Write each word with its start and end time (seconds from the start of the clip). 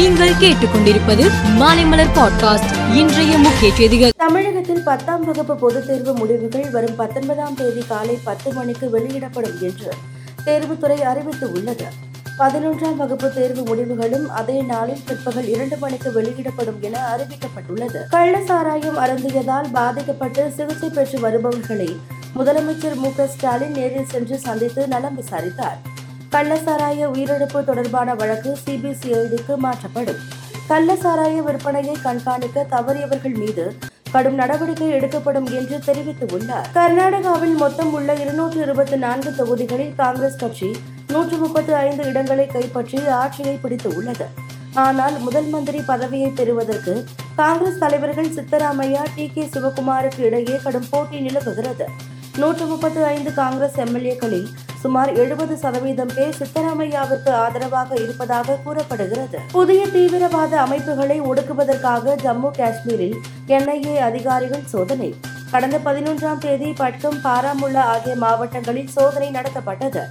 நீங்கள் 0.00 0.32
கேட்டுக்கொண்டிருப்பது 0.32 1.30
மாலைமலர் 1.58 2.08
பாட்காஸ்ட். 2.14 2.94
இன்றைய 2.94 3.38
முக்கிய 3.38 3.74
செய்திகள். 3.74 4.10
தமிழகத்தில் 4.16 4.82
பத்தாம் 4.82 5.24
வகுப்பு 5.24 5.56
பொதுத் 5.56 5.86
தேர்வு 5.86 6.12
முடிவுகள் 6.12 6.70
வரும் 6.70 6.96
பத்தொன்பதாம் 6.96 7.54
தேதி 7.54 7.84
காலை 7.88 8.18
பத்து 8.24 8.52
மணிக்கு 8.52 8.90
வெளியிடப்படும் 8.90 9.60
என்று 9.60 9.92
தேர்வுத்துறை 10.44 11.00
அறிவித்துள்ளது. 11.00 11.84
பதினொன்றாம் 12.38 12.96
வகுப்பு 12.96 13.32
தேர்வு 13.32 13.62
முடிவுகளும் 13.62 14.30
அதே 14.30 14.62
நாளில் 14.62 15.00
பிற்பகல் 15.06 15.48
இரண்டு 15.48 15.76
மணிக்கு 15.76 16.12
வெளியிடப்படும் 16.12 16.78
என 16.80 17.16
அறிவிக்கப்பட்டுள்ளது. 17.16 17.96
கள்ள 18.10 18.40
சாராயம் 18.44 18.98
அருந்தியதால் 18.98 19.70
பாதிக்கப்பட்டு 19.72 20.52
சிகிச்சை 20.56 20.88
பெற்று 20.88 21.20
வருபவர்களை 21.20 21.96
முதலமைச்சர் 22.36 22.94
மு 22.94 23.12
க 23.16 23.26
ஸ்டாலின் 23.26 23.70
நேரில் 23.70 24.06
சென்று 24.10 24.38
சந்தித்து 24.38 24.88
நலம் 24.88 25.14
விசாரித்தார். 25.14 25.89
கள்ளசாராய 26.34 27.06
உயிரிழப்பு 27.12 27.64
தொடர்பான 27.64 28.14
வழக்கு 28.14 28.58
சிபிசிஐடிக்கு 28.64 29.56
மாற்றப்படும். 29.56 30.20
கள்ளசாராய 30.68 31.36
விற்பனையை 31.46 31.94
கண்காணிக்க 32.02 32.66
தவறியவர்கள் 32.70 33.34
மீது 33.34 33.64
கடும் 34.12 34.34
நடவடிக்கை 34.34 34.88
எடுக்கப்படும் 34.88 35.48
என்று 35.58 35.76
தெரிவித்துள்ளார். 35.86 36.68
கர்நாடகாவில் 36.74 37.56
மொத்தம் 37.56 37.92
உள்ள 37.92 38.14
இருநூற்று 38.14 38.60
இருபத்தி 38.60 38.96
நான்கு 38.96 39.34
தொகுதிகளில் 39.34 39.94
காங்கிரஸ் 39.94 40.36
கட்சி 40.36 40.70
நூற்று 41.08 41.36
முப்பத்து 41.36 41.74
ஐந்து 41.74 42.04
இடங்களை 42.04 42.46
கைப்பற்றி 42.46 43.06
ஆட்சியை 43.06 43.56
பிடித்து 43.56 43.94
உள்ளது. 43.94 44.28
ஆனால் 44.74 45.18
முதல் 45.18 45.46
மந்திரி 45.46 45.80
பதவியை 45.80 46.30
பெறுவதற்கு 46.30 47.04
காங்கிரஸ் 47.36 47.78
தலைவர்கள் 47.78 48.34
சித்தராமையா 48.36 49.02
டி 49.14 49.30
கே 49.34 49.44
சிவகுமாருக்கு 49.44 50.18
இடையே 50.18 50.56
கடும் 50.56 50.88
போட்டி 50.90 51.20
நிலவுகிறது. 51.20 51.86
நூற்று 52.36 52.66
முப்பத்து 52.66 53.04
ஐந்து 53.04 53.34
காங்கிரஸ் 53.34 53.76
எம்எல்ஏக்களில் 53.76 54.46
சுமார் 54.80 55.12
எழுபது 55.12 55.56
சதவீதம் 55.56 56.10
பேர் 56.14 56.36
சித்தராமையாவிற்கு 56.38 57.30
ஆதரவாக 57.30 57.96
இருப்பதாக 57.96 58.58
கூறப்படுகிறது. 58.64 59.38
புதிய 59.52 59.86
தீவிரவாத 59.86 60.60
அமைப்புகளை 60.60 61.20
ஒடுக்குவதற்காக 61.20 62.14
ஜம்மு 62.22 62.50
காஷ்மீரில் 62.56 63.16
என்ஐஏ 63.46 63.96
அதிகாரிகள் 63.96 64.62
சோதனை. 64.64 65.14
கடந்த 65.50 65.78
பதினொன்றாம் 65.84 66.38
தேதி 66.38 66.70
பட்கம் 66.70 67.18
பாராமுல்லா 67.24 67.84
ஆகிய 67.94 68.16
மாவட்டங்களில் 68.16 68.88
சோதனை 68.88 69.30
நடத்தப்பட்டது. 69.30 70.02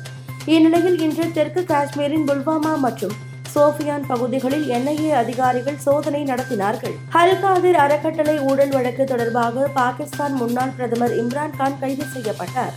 இந்நிலையில் 0.46 1.00
இன்று 1.00 1.32
தெற்கு 1.34 1.64
காஷ்மீரின் 1.64 2.26
புல்வாமா 2.26 2.78
மற்றும் 2.78 3.12
சோஃபியான் 3.56 4.06
பகுதிகளில் 4.08 4.70
என்ஐஏ 4.70 5.10
அதிகாரிகள் 5.10 5.78
சோதனை 5.78 6.24
நடத்தினார்கள். 6.24 6.96
ஹல்காதிர் 7.14 7.80
அறக்கட்டளை 7.86 8.40
ஊழல் 8.40 8.70
வழக்கு 8.70 9.04
தொடர்பாக 9.04 9.68
பாகிஸ்தான் 9.68 10.34
முன்னாள் 10.34 10.74
பிரதமர் 10.76 11.16
இம்ரான்கான் 11.24 11.80
கைது 11.80 12.06
செய்யப்பட்டார். 12.14 12.74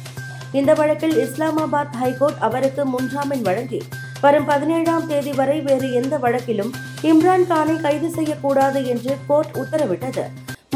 இந்த 0.52 0.74
வழக்கில் 0.74 1.16
இஸ்லாமாபாத் 1.16 1.94
ஹைகோர்ட் 2.00 2.40
அவருக்கு 2.40 2.84
முன்ஜாமீன் 2.84 3.42
வழங்கி 3.42 3.82
வரும் 4.20 4.44
பதினேழாம் 4.44 5.06
தேதி 5.06 5.32
வரை 5.32 5.60
வேறு 5.60 5.92
எந்த 5.92 6.18
வழக்கிலும் 6.18 6.72
இம்ரான் 7.02 7.46
கானை 7.50 7.80
கைது 7.80 8.10
செய்யக்கூடாது 8.10 8.86
என்று 8.86 9.16
கோர்ட் 9.26 9.54
உத்தரவிட்டது. 9.54 10.24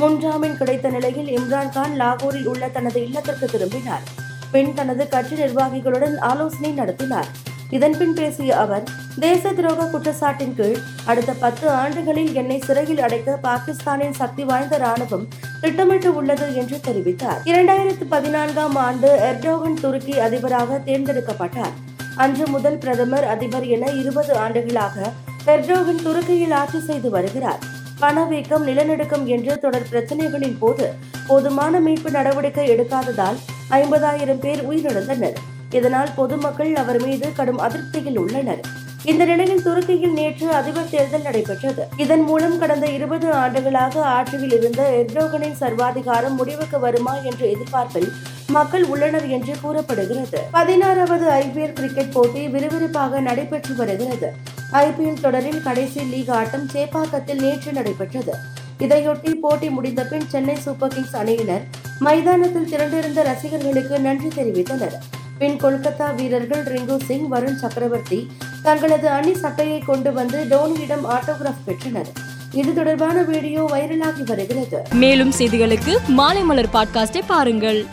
முன்ஜாமீன் 0.01 0.57
கிடைத்த 0.57 0.89
நிலையில் 0.89 1.29
இம்ரான் 1.39 1.73
கான் 1.73 1.95
லாகூரில் 2.01 2.47
உள்ள 2.47 2.69
தனது 2.69 3.05
இல்லத்திற்கு 3.05 3.47
திரும்பினார். 3.47 4.07
பின் 4.51 4.75
தனது 4.75 5.09
கட்சி 5.09 5.35
நிர்வாகிகளுடன் 5.35 6.19
ஆலோசனை 6.19 6.71
நடத்தினார். 6.71 7.46
இதன்பின் 7.71 8.15
பேசிய 8.15 8.57
அவர் 8.57 8.83
தேச 9.21 9.53
துரோக 9.53 9.87
குற்றச்சாட்டின் 9.91 10.55
கீழ் 10.55 10.77
அடுத்த 11.05 11.33
பத்து 11.33 11.71
ஆண்டுகளில் 11.71 12.35
என்னை 12.35 12.59
சிறையில் 12.67 13.01
அடைக்க 13.01 13.39
பாகிஸ்தானின் 13.43 14.13
சக்தி 14.13 14.45
வாய்ந்த 14.45 14.79
ராணுவம் 14.79 15.27
திட்டமிட்டு 15.61 16.15
உள்ளது 16.15 16.55
என்று 16.55 16.81
தெரிவித்தார். 16.87 17.41
இரண்டாயிரத்து 17.45 18.05
பதினான்காம் 18.09 18.77
ஆண்டு 18.77 19.11
எர்டோகன் 19.31 19.81
துருக்கி 19.81 20.19
அதிபராக 20.19 20.81
தேர்ந்தெடுக்கப்பட்டார். 20.85 21.75
அன்று 22.17 22.47
முதல் 22.47 22.79
பிரதமர் 22.79 23.25
அதிபர் 23.25 23.67
என 23.67 23.91
இருபது 23.91 24.37
ஆண்டுகளாக 24.37 25.13
எர்டோகன் 25.47 26.03
துருக்கியில் 26.03 26.53
ஆட்சி 26.53 26.81
செய்து 26.81 27.11
வருகிறார். 27.11 27.59
பணவீக்கம் 27.99 28.65
நிலநடுக்கம் 28.65 29.27
என்று 29.27 29.59
தொடர் 29.59 29.91
பிரச்சனைகளின் 29.93 30.59
போது 30.59 30.93
போதுமான 31.27 31.81
மீட்பு 31.81 32.11
நடவடிக்கை 32.11 32.69
எடுக்காததால் 32.69 33.39
ஐம்பதாயிரம் 33.71 34.41
பேர் 34.41 34.71
உயிரிழந்தனர். 34.71 35.39
இதனால் 35.71 36.15
பொதுமக்கள் 36.17 36.75
அவர் 36.75 37.03
மீது 37.03 37.33
கடும் 37.33 37.59
அதிருப்தியில் 37.59 38.19
உள்ளனர். 38.19 38.61
இந்த 39.05 39.25
நிலையில் 39.25 39.63
துருக்கியில் 39.63 40.13
நேற்று 40.13 40.51
அதிபர் 40.51 40.91
தேர்தல் 40.91 41.23
நடைபெற்றது. 41.23 41.87
இதன் 41.97 42.21
மூலம் 42.21 42.59
கடந்த 42.59 42.87
இருபது 42.87 43.33
ஆண்டுகளாக 43.33 44.03
ஆட்சியில் 44.03 44.53
இருந்த 44.53 45.05
எர்டோகனின் 45.07 45.53
சர்வாதிகாரம் 45.53 46.35
முடிவுக்கு 46.35 46.81
வருமா 46.81 47.17
என்ற 47.17 47.47
எதிர்பார்ப்பில் 47.47 48.13
மக்கள் 48.49 48.85
உள்ளனர் 48.85 49.29
என்று 49.29 49.55
கூறப்படுகிறது. 49.63 50.41
பதினாறாவது 50.51 51.31
ஐபிஎல் 51.31 51.73
கிரிக்கெட் 51.73 52.13
போட்டி 52.13 52.47
விறுவிறுப்பாக 52.47 53.21
நடைபெற்று 53.21 53.75
வருகிறது. 53.77 54.33
ஐபிஎல் 54.73 55.21
தொடரின் 55.21 55.63
கடைசி 55.63 56.01
லீக் 56.01 56.31
ஆட்டம் 56.31 56.69
சேப்பாக்கத்தில் 56.73 57.41
நேற்று 57.41 57.73
நடைபெற்றது. 57.73 58.33
இதையொட்டி 58.79 59.35
போட்டி 59.35 59.71
முடிந்த 59.71 60.05
பின் 60.05 60.29
சென்னை 60.29 60.57
சூப்பர் 60.57 60.95
கிங்ஸ் 60.95 61.17
அணியினர் 61.17 61.63
மைதானத்தில் 61.99 62.71
திரண்டிருந்த 62.73 63.23
ரசிகர்களுக்கு 63.23 63.99
நன்றி 63.99 64.29
தெரிவித்தனர். 64.29 64.97
பின் 65.39 65.63
கொல்கத்தா 65.63 66.15
வீரர்கள் 66.15 66.63
ரிங்கு 66.63 67.03
சிங் 67.05 67.33
வருண் 67.33 67.55
சக்கரவர்த்தி 67.55 68.31
தங்களது 68.63 69.09
அணி 69.09 69.35
சட்டையை 69.35 69.79
கொண்டு 69.79 70.13
வந்து 70.13 70.45
டோனியிடம் 70.45 71.05
ஆட்டோகிராஃப் 71.05 71.65
பெற்றனர். 71.65 72.07
இது 72.53 72.75
தொடர்பான 72.75 73.23
வீடியோ 73.23 73.65
வைரலாகி 73.73 74.23
வருகிறது. 74.25 74.83
மேலும் 74.93 75.33
செய்திகளுக்கு 75.39 75.99
மாலைமலர் 76.17 76.67
பாட்காஸ்டை 76.73 77.21
பாருங்கள். 77.27 77.87